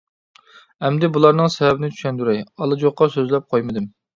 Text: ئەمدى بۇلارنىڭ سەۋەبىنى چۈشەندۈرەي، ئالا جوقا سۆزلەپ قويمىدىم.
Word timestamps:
ئەمدى 0.87 1.09
بۇلارنىڭ 1.17 1.51
سەۋەبىنى 1.57 1.91
چۈشەندۈرەي، 1.99 2.43
ئالا 2.49 2.81
جوقا 2.85 3.13
سۆزلەپ 3.19 3.51
قويمىدىم. 3.55 3.91